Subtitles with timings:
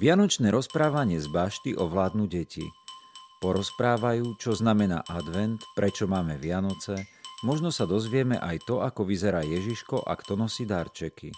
[0.00, 2.64] Vianočné rozprávanie z bašty ovládnu deti.
[3.44, 7.04] Porozprávajú, čo znamená advent, prečo máme Vianoce,
[7.44, 11.36] možno sa dozvieme aj to, ako vyzerá Ježiško a kto nosí darčeky.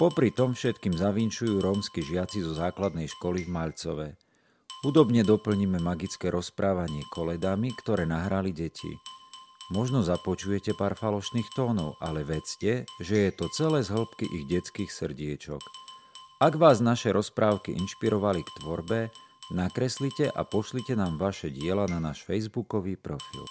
[0.00, 4.08] Popri tom všetkým zavinčujú rómsky žiaci zo základnej školy v Malcove.
[4.80, 8.96] Hudobne doplníme magické rozprávanie koledami, ktoré nahrali deti.
[9.68, 14.88] Možno započujete pár falošných tónov, ale vedzte, že je to celé z hĺbky ich detských
[14.88, 15.87] srdiečok.
[16.38, 19.10] Ak vás naše rozprávky inšpirovali k tvorbe,
[19.50, 23.42] nakreslite a pošlite nám vaše diela na náš facebookový profil.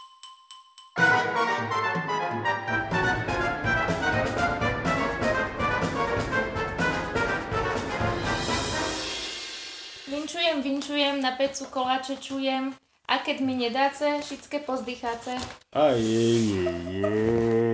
[10.07, 12.71] Vinčujem, vinčujem, na pecu koláče čujem,
[13.11, 15.35] a keď mi nedáce, všetké pozdycháce.
[15.75, 16.71] Aj, jej, jej,
[17.03, 17.66] jej.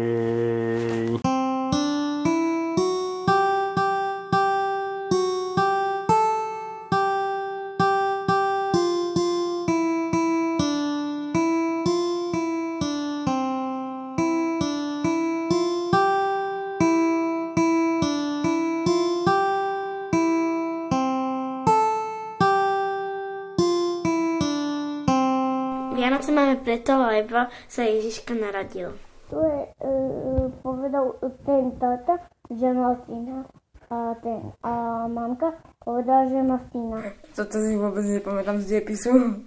[26.53, 28.93] Máme preto, lebo sa Ježiška narodil.
[29.25, 31.17] Tu je, uh, povedal
[31.49, 33.49] ten tata, že má syna.
[33.89, 37.09] A, ten, a mamka povedala, že má syna.
[37.33, 39.41] Toto si vôbec nepamätám z diepisu.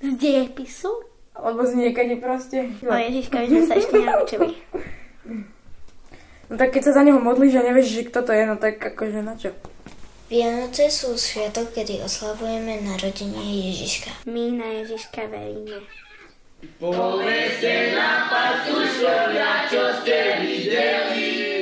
[0.00, 0.88] Z diepisu?
[1.36, 2.72] Alebo z niekedy proste.
[2.80, 4.48] O Ježiška, my sme sa ešte nenaučili.
[6.48, 8.80] No tak keď sa za neho modlíš a nevieš, že kto to je, no tak
[8.80, 9.52] akože na čo?
[10.26, 14.26] Vianoce sú sviatok, kedy oslavujeme narodenie Ježiška.
[14.26, 15.86] My na Ježiška veríme.
[16.82, 21.55] Poveste na pastušovia, čo ste videli,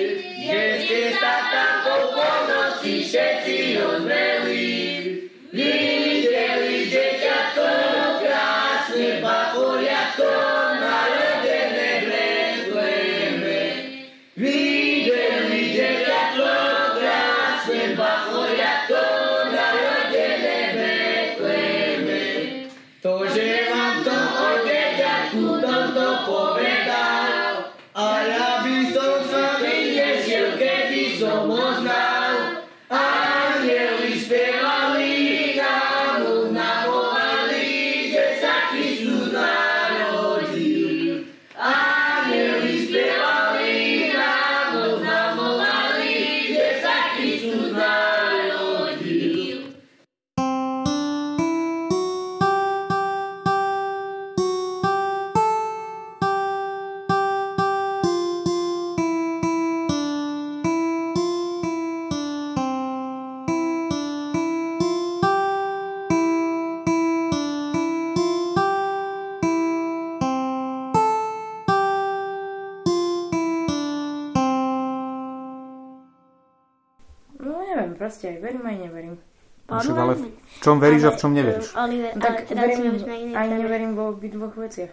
[78.04, 79.16] proste aj verím, aj neverím.
[79.64, 81.72] Však ale v čom veríš a v čom neveríš?
[81.72, 84.92] Oliver, No ale tak teda verím, aj neverím vo obidvoch veciach.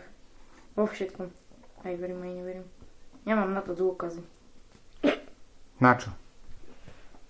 [0.80, 1.28] Vo všetkom.
[1.84, 2.66] Aj verím, aj neverím.
[3.28, 4.24] Nemám na to dôkazy.
[5.84, 6.16] Na čo?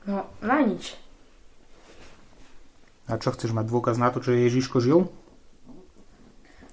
[0.05, 0.93] No, na nič.
[3.09, 5.09] A čo chceš mať dôkaz na to, čo Ježiško žil?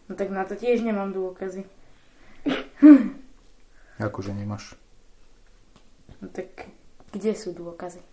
[0.04, 1.64] No tak na to tiež nemám dôkazy.
[3.96, 4.76] Akože nemáš.
[6.20, 6.68] No tak
[7.16, 8.04] kde sú dôkazy?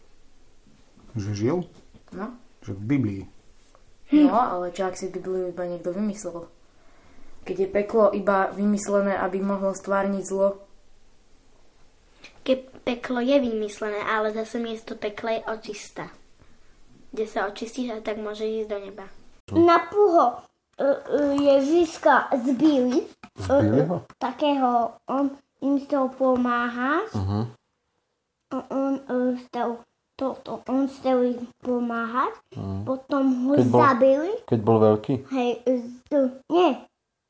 [1.15, 1.57] Že žil?
[2.11, 3.23] No, Že v Biblii.
[4.11, 6.47] no ale čo ak si Bibliu iba niekto vymyslel?
[7.45, 10.65] Keď je peklo iba vymyslené, aby mohlo stvárniť zlo,
[12.45, 16.05] Keď peklo je vymyslené, ale zase miesto pekla je očista.
[17.09, 19.05] Kde sa očistíš a tak môže ísť do neba.
[19.49, 20.45] Na puho
[20.77, 23.09] uh, Ježiška zbili.
[23.39, 24.05] Zbili ho?
[24.21, 25.33] Takého, on
[25.65, 27.01] im z toho pomáha.
[27.13, 27.45] Uh-huh.
[28.53, 29.81] A on uh, stel,
[30.15, 32.33] to, to, on stel im pomáhať.
[32.83, 34.31] Potom ho Keď bol- zabili.
[34.43, 35.13] Keď bol veľký?
[35.27, 35.83] Hej, z,
[36.47, 36.71] nie.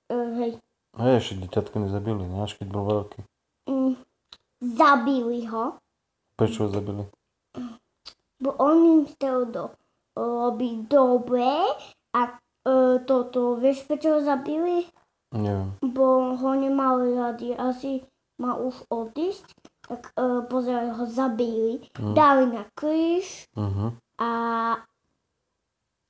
[0.05, 0.51] Uh, hej,
[0.95, 2.39] Hej, ešte dieťatko nezabili, ne?
[2.39, 3.19] Až keď bol veľký.
[3.67, 3.93] mm,
[4.63, 5.75] zabili ho.
[6.35, 7.03] Prečo ho zabili?
[8.35, 9.71] bo on im chcel do,
[10.13, 11.47] robiť dobre
[12.11, 12.35] a e,
[13.01, 14.85] toto, vieš prečo ho zabili?
[15.31, 15.71] Neviem.
[15.81, 18.03] Bo ho nemali radi, asi
[18.35, 19.55] mal už odísť, e,
[20.45, 22.13] pozerali ho zabili, Mm.
[22.13, 23.93] dali na kríž Uh-huh.
[24.17, 24.29] a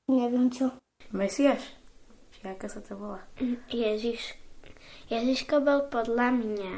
[0.08, 0.72] neviem čo.
[1.12, 1.62] Mesiaš?
[2.32, 3.22] Či ako sa to volá?
[3.68, 4.36] Ježiš.
[5.08, 6.74] Ježiško bol podľa mňa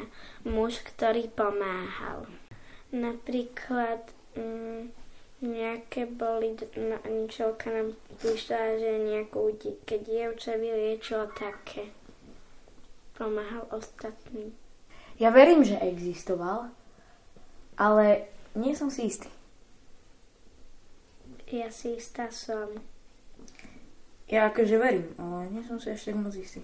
[0.46, 2.26] muž, ktorý pomáhal.
[2.90, 4.02] Napríklad,
[4.34, 4.90] mm,
[5.38, 9.54] Nejaké boli, na- Ničelka nám píšla, že nejakú
[9.86, 11.94] keď dievča vyliečilo také.
[13.14, 14.50] Pomáhal ostatným.
[15.14, 16.74] Ja verím, že existoval,
[17.78, 18.26] ale
[18.58, 19.30] nie som si istý.
[21.48, 22.74] Ja si istá som.
[24.28, 26.60] Ja akože verím, ale nie som si ešte moc istý.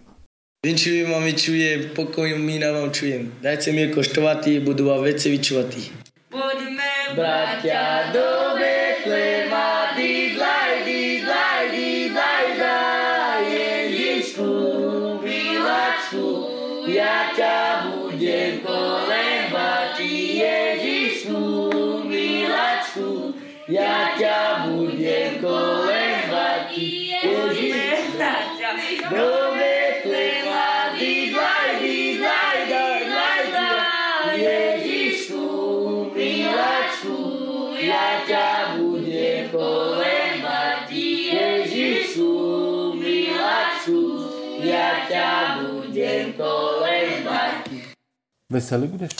[0.60, 3.32] Vinčujem a my čujem, pokoj mína vám čujem.
[3.40, 5.92] Dajte mi koštovatý, budu vám veci vyčuvatý.
[6.28, 14.50] Poďme, bratia, do Betlema, dídlaj, dídlaj, daj, Ježišku,
[15.20, 16.28] miláčku,
[16.88, 17.56] ja ťa
[17.92, 20.53] budem kolebať, Ježišku,
[23.68, 28.20] ja ťa budem kolebať, Ježišku,
[29.08, 35.44] do Betlema, dídlaj, dídlaj, dídlaj, daj, Ježišku,
[36.12, 37.18] miláčku,
[37.80, 40.88] ja ťa budem kolebať,
[41.32, 42.32] Ježišu,
[43.00, 44.00] miláčku,
[44.60, 45.30] ja ťa
[45.64, 47.54] budem kolebať.
[48.52, 49.16] Veselý budeš?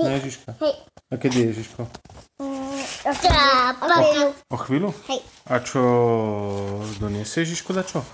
[0.00, 0.56] Na Ježiška.
[0.64, 0.74] Hej.
[1.12, 1.82] A kedy je Ježiško?
[3.00, 4.92] O chvíľu?
[5.08, 5.20] Hej.
[5.48, 5.80] A čo
[7.00, 8.04] doniesie Ježiško da čo?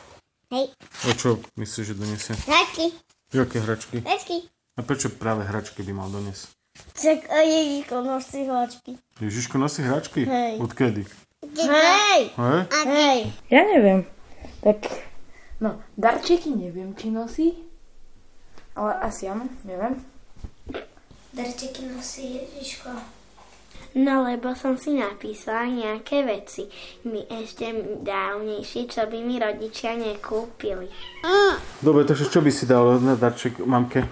[0.55, 0.71] Hej.
[1.11, 2.33] O čo myslíš, že doniesie?
[2.47, 2.95] Hračky.
[3.35, 3.99] Jaké hračky?
[4.07, 4.47] Hračky.
[4.79, 6.55] A prečo práve hračky by mal doniesť?
[6.95, 8.93] Čak a Ježiško nosí hračky.
[9.19, 10.23] Ježiško nosí hračky?
[10.23, 10.55] Hej.
[10.63, 11.03] Odkedy?
[11.43, 12.23] Hej.
[12.39, 12.61] Hej?
[12.87, 13.19] Hej.
[13.51, 14.07] Ja neviem.
[14.63, 14.87] Tak,
[15.59, 17.59] no, darčeky neviem, či nosí.
[18.79, 19.99] Ale asi áno, neviem.
[21.35, 23.16] Darčeky nosí Ježiško.
[23.95, 26.67] No lebo som si napísala nejaké veci.
[27.07, 27.71] Mi ešte
[28.03, 30.91] dávnejšie, čo by mi rodičia nekúpili.
[31.85, 34.03] Dobre, takže čo by si dal na darček mamke?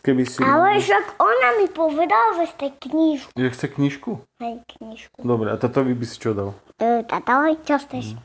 [0.00, 0.40] Keby si...
[0.40, 3.36] Ale však ona mi povedala, že ste knižku.
[3.36, 4.10] Je chce knižku?
[4.40, 5.20] Hej, knižku.
[5.20, 6.56] Dobre, a tatovi by si čo dal?
[6.80, 8.16] E, Tato, čo chceš?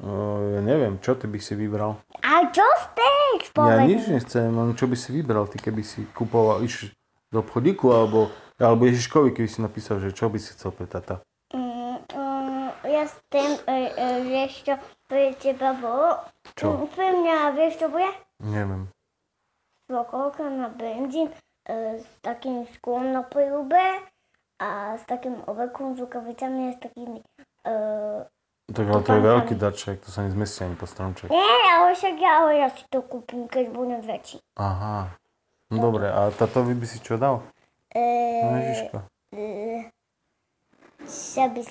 [0.00, 2.00] O, ja neviem, čo ty by si vybral?
[2.24, 3.52] A čo chceš?
[3.56, 6.92] Ja nič nechcem, len čo by si vybral ty, keby si kupoval, iš
[7.28, 11.20] do obchodíku, alebo, alebo Ježiškovi, keby si napísal, že čo by si chcel pre tata.
[11.50, 14.74] Mm, mm, ja chcem, e, e, vieš čo,
[15.04, 16.24] pre teba bolo?
[16.54, 16.72] Čo?
[16.74, 18.10] Mm, Pre mňa, vieš čo bude?
[18.38, 18.88] Neviem.
[19.86, 21.36] Lokolka na benzín e,
[21.96, 24.02] s takým šklom na pľúbe
[24.58, 27.20] a s takým ovekom s rukavicami a s takými...
[27.62, 27.74] E,
[28.66, 31.30] Tak ale to je veľký darček, to sa nezmestí ani po stromček.
[31.30, 31.38] nie,
[31.70, 34.42] ale však ja, ale ja si to kúpim, keď budem väčší.
[34.58, 35.14] Aha.
[35.70, 37.46] No dobre, a tatovi by si čo dal?
[37.96, 38.04] E,
[38.44, 38.96] No Ježiško.
[39.32, 39.88] e,
[41.00, 41.62] čo by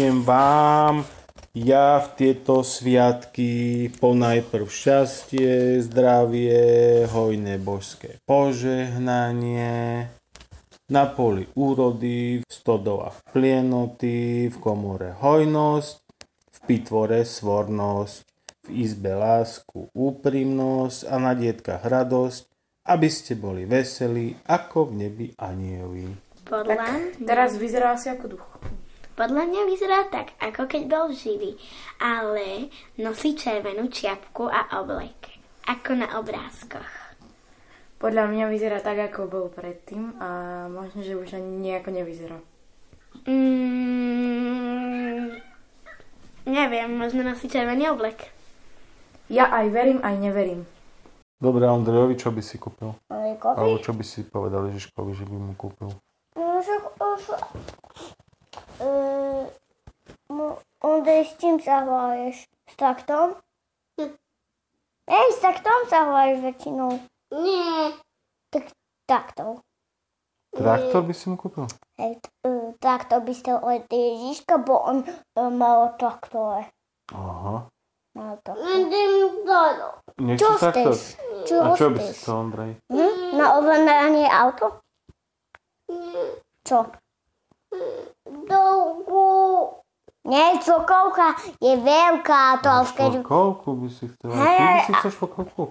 [0.00, 0.08] si?
[0.08, 1.04] Vinčujem vám
[1.52, 10.08] ja v tieto sviatky ponajprv šťastie, zdravie, hojné božské požehnanie,
[10.90, 15.94] na poli úrody, v stodolách plienoty, v komore hojnosť,
[16.48, 18.24] v pitvore svornosť,
[18.66, 22.42] v izbe lásku, úprimnosť a na dietkach radosť,
[22.88, 26.10] aby ste boli veselí ako v nebi anieli.
[26.46, 28.49] Podľa, Teraz vyzerá asi ako duch.
[29.20, 31.52] Podľa mňa vyzerá tak, ako keď bol živý,
[32.00, 35.36] ale nosí červenú čiapku a oblek,
[35.68, 36.88] ako na obrázkoch.
[38.00, 40.28] Podľa mňa vyzerá tak, ako bol predtým a
[40.72, 42.40] možno, že už ani nejako nevyzerá.
[43.28, 45.36] Mm,
[46.48, 48.32] neviem, možno nosí červený oblek.
[49.28, 50.64] Ja aj verím, aj neverím.
[51.36, 52.96] Dobre, Andrejovi, čo by si kúpil?
[53.12, 55.92] Ale Alebo čo by si povedal Ježiškovi, že by mu kúpil?
[56.40, 56.88] No, však,
[58.80, 58.88] e,
[60.32, 62.48] no, Ondej, s čím sa hľadeš?
[62.48, 63.36] S traktom?
[65.10, 66.90] Ej, s traktom sa hľadeš väčšinou.
[67.36, 67.94] Nie.
[68.48, 68.72] Tak
[69.04, 69.60] takto.
[70.50, 71.66] Traktor by si mu kúpil?
[71.94, 75.10] Hej, t- e, traktor by ste od Ježiška, bo on e,
[75.50, 76.66] mal traktore.
[77.14, 77.70] Aha.
[78.18, 78.58] Mal to.
[80.18, 80.94] Nechceš Čo traktor?
[81.46, 82.72] Čo A čo by si chcel, Ondrej?
[82.90, 83.38] Hm?
[83.38, 84.82] Na ovládanie auto?
[86.66, 86.90] Čo?
[90.30, 93.10] Nie, cokolka je veľká, to keď...
[93.18, 94.30] Šporkovku by si chcel?
[94.30, 95.62] A Hej, ty by si chcel šporkovku?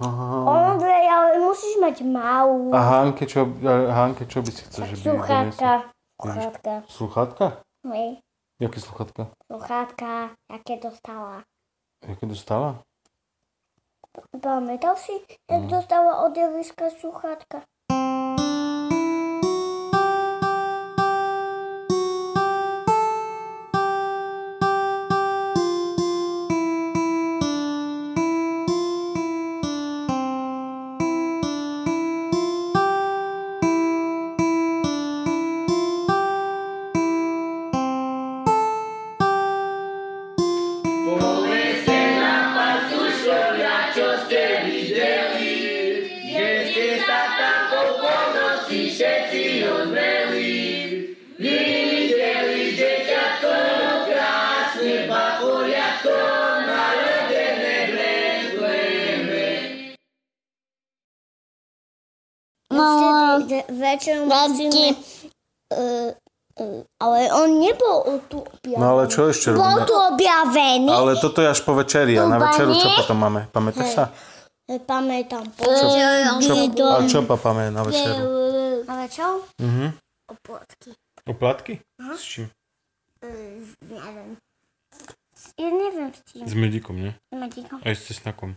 [0.00, 0.36] Aha.
[0.48, 2.72] Ondrej, ale musíš mať malú.
[2.72, 3.44] A Hanke, čo,
[3.92, 5.02] Hanke, čo by si chcel, že by?
[5.04, 5.70] Sluchátka.
[6.16, 6.72] Sluchátka.
[6.88, 7.46] Sluchátka?
[7.84, 8.24] Hej.
[8.60, 9.22] Jaké sluchatka?
[9.48, 11.44] Sluchátka, jaké dostala.
[12.00, 12.80] Jaké dostala?
[14.40, 15.12] Pamätal si,
[15.50, 17.62] jak dostala od Jeviska sluchátka?
[62.70, 62.86] No,
[63.66, 64.94] večer musíme...
[65.70, 66.14] Uh,
[66.58, 68.78] uh, ale on nebol tu objavený.
[68.78, 69.86] No ale čo ešte Bol robíme?
[69.86, 70.90] tu objavený.
[70.90, 73.50] Ale toto je až po večeri a na večeru čo potom máme?
[73.50, 74.04] Pamätáš sa?
[74.70, 75.50] Pamätám.
[76.38, 76.54] Čo,
[76.86, 78.22] a čo papáme na večeru?
[78.86, 79.42] Na večeru?
[79.58, 79.98] Mhm.
[80.30, 80.90] Oplatky.
[81.26, 81.74] Oplatky?
[81.98, 82.14] Aha.
[82.14, 82.46] S čím?
[83.18, 84.38] Uh, neviem.
[85.58, 86.46] Ja neviem s čím.
[86.46, 87.12] S medikom, nie?
[87.34, 87.82] Medikom.
[87.82, 88.54] Aj s cesnakom.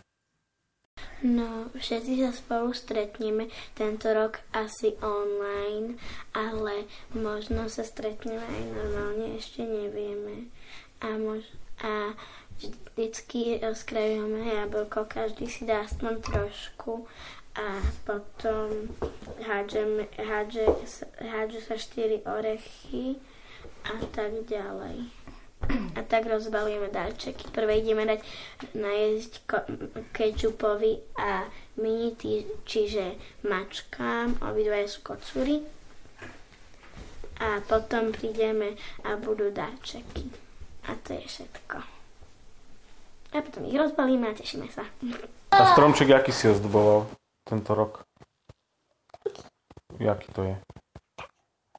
[1.23, 3.47] No, všetci sa spolu stretneme
[3.79, 5.95] tento rok asi online,
[6.35, 6.83] ale
[7.15, 10.51] možno sa stretneme aj normálne, ešte nevieme.
[10.99, 12.11] A, mož- a
[12.59, 17.07] vždycky rozkrajujeme jablko, každý si dá aspoň trošku
[17.55, 18.91] a potom
[19.47, 23.15] hádžeme, hádže, sa štyri orechy
[23.87, 25.22] a tak ďalej.
[25.71, 27.47] A tak rozbalíme darčeky.
[27.49, 28.19] Prvé ideme dať
[28.75, 29.67] najesť ko-
[30.11, 31.47] kečupovi a
[31.79, 33.15] mini, tý- čiže
[33.45, 35.63] mačkám, obidvaja sú kocúry.
[37.39, 40.29] A potom prídeme a budú darčeky.
[40.89, 41.77] A to je všetko.
[43.33, 44.85] A potom ich rozbalíme a tešíme sa.
[45.49, 47.09] A stromček, aký si ozdoboval
[47.47, 48.05] tento rok?
[49.97, 50.55] Jaký to je?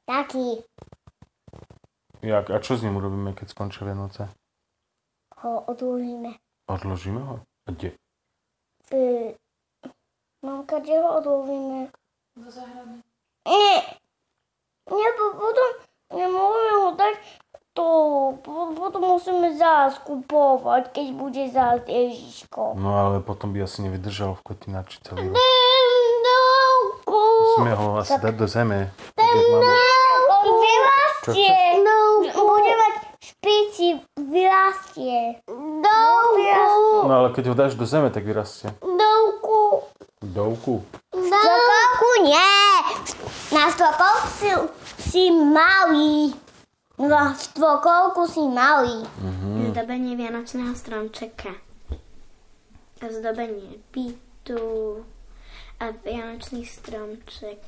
[0.05, 0.63] Taký
[2.25, 2.49] Jak?
[2.49, 4.25] A čo s ním urobíme, keď skončia Vianoce?
[5.35, 6.41] ho odložíme.
[6.65, 7.35] Odložíme ho?
[7.65, 7.93] A kde?
[8.89, 9.29] Uh,
[10.41, 11.93] mamka, kde ho odložíme?
[12.33, 13.05] Do záhrady.
[13.45, 13.77] Nie,
[14.89, 15.69] nie, po- potom
[16.17, 17.15] nemôžeme ho dať
[17.77, 17.85] to,
[18.41, 22.73] po- potom musíme zás kupovať, keď bude zás Ježiško.
[22.73, 25.37] No ale potom by asi nevydržal v kotinači celý rok.
[26.25, 26.39] No,
[27.05, 28.89] Musíme ho asi dať do zeme.
[29.13, 29.77] Tak jak máme.
[30.45, 31.53] Vyrastie.
[32.35, 33.87] Bude mať špici,
[34.95, 35.41] vyrastie.
[35.47, 37.07] Dovku.
[37.07, 38.71] No ale keď ho dáš do zeme, tak vyrastie.
[38.81, 39.83] Dovku.
[40.23, 40.83] Dovku.
[41.11, 42.55] Strokovku nie.
[43.51, 44.49] Na strokovku si,
[44.99, 46.33] si malý.
[46.99, 49.03] Na strokovku si malý.
[49.71, 51.51] Zdobenie vianočného stromčeka.
[53.03, 55.03] A zdobenie bytu.
[55.83, 57.59] A vianočný stromček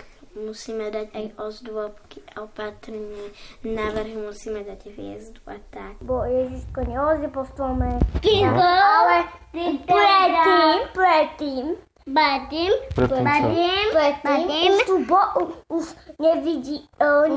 [0.46, 3.34] musíme dať aj ozdôbky opatrne.
[3.66, 5.98] Na vrch musíme dať hviezdu a tak.
[6.06, 7.98] Bo Ježiško nehozie po strome.
[8.22, 9.18] Ale
[9.90, 11.66] predtým, predtým,
[12.08, 13.50] Predtým čo?
[13.92, 15.20] predtým, už tu bo,
[15.68, 17.28] už nevidí, uh,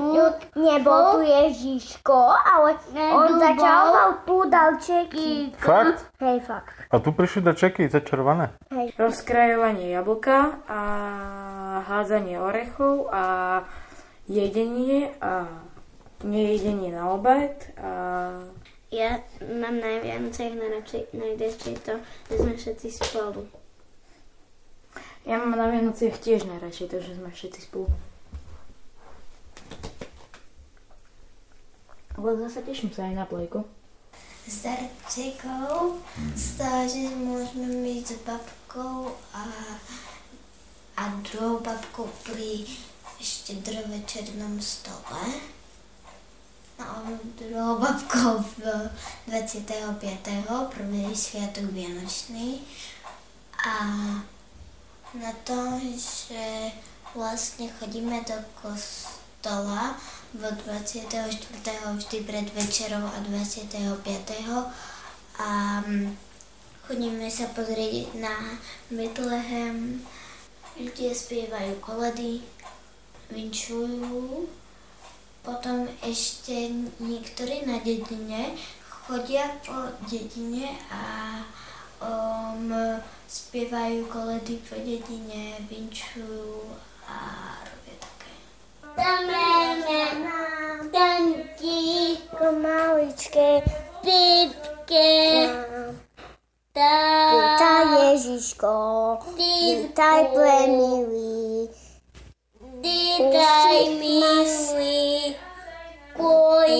[0.54, 5.50] nebol tu Ježiško, ale on začal mal tu dalčeky.
[5.58, 6.06] Fakt?
[6.22, 6.70] Hej, fakt.
[6.86, 8.54] A tu prišli do čeky začarované.
[8.70, 8.94] Hej.
[8.94, 10.80] Rozkrajovanie jablka a
[11.90, 13.24] hádzanie orechov a
[14.30, 15.50] jedenie a
[16.22, 18.38] nejedenie na obed a
[18.90, 21.94] Ja mám na Vianociach najradšej, najradšej to,
[22.26, 23.46] že sme všetci spolu.
[25.28, 27.88] Ja mám na Vianociach tiež najradšej to, že sme všetci spolu.
[32.20, 33.64] Ale zase teším sa aj na plejku.
[36.34, 39.44] S toho, že môžeme byť s babkou a,
[40.98, 42.66] a druhou babkou pri
[43.20, 45.22] štedrovečernom stole.
[46.80, 46.96] No a
[47.36, 48.90] druhou babkou v
[49.28, 49.94] 25.
[50.72, 52.64] prvý sviatok Vianočný.
[53.60, 53.72] A
[55.14, 56.70] na to, že
[57.14, 59.98] vlastne chodíme do kostola
[60.30, 61.26] v 24.
[61.98, 64.06] vždy pred večerou a 25.
[65.40, 66.14] A mm,
[66.86, 68.54] chodíme sa pozrieť na
[68.90, 70.04] Bethlehem,
[70.78, 72.46] ľudia spievajú koledy,
[73.34, 74.46] vinčujú.
[75.40, 76.68] Potom ešte
[77.00, 78.54] niektorí na dedine
[79.10, 81.02] chodia po dedine a
[82.00, 82.72] um,
[83.28, 86.64] spievajú koledy po dedine, vinčujú
[87.06, 87.16] a
[87.62, 88.32] robia také.
[88.96, 93.62] Nám tanti, ako maličké,
[94.02, 95.12] pipke,
[96.70, 98.74] Vítaj Ježiško,
[99.34, 101.66] vítaj plemilý,
[102.80, 105.34] vítaj milý,
[106.14, 106.74] kuj,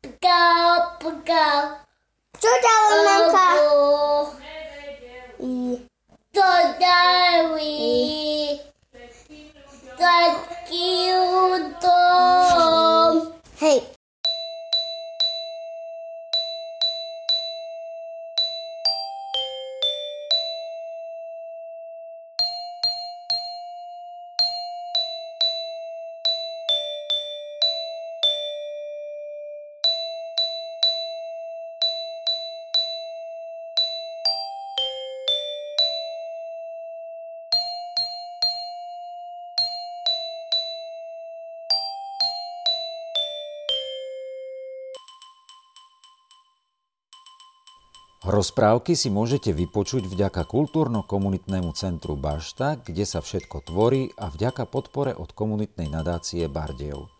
[0.00, 1.84] pkal, pkal.
[2.40, 3.48] Čo ďalej, mamka?
[6.30, 6.46] To
[6.78, 8.54] dali,
[9.98, 11.10] taký
[11.58, 13.34] útom.
[13.58, 13.89] Hej.
[48.30, 55.10] Rozprávky si môžete vypočuť vďaka kultúrno-komunitnému centru Bašta, kde sa všetko tvorí a vďaka podpore
[55.10, 57.10] od komunitnej nadácie Bardejov.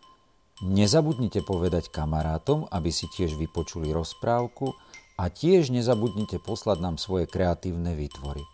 [0.63, 4.71] Nezabudnite povedať kamarátom, aby si tiež vypočuli rozprávku
[5.19, 8.47] a tiež nezabudnite poslať nám svoje kreatívne výtvory.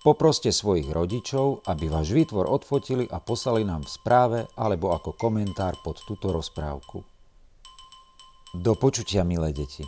[0.00, 5.76] Poproste svojich rodičov, aby váš výtvor odfotili a poslali nám v správe alebo ako komentár
[5.84, 7.04] pod túto rozprávku.
[8.56, 9.84] Do počutia, milé deti.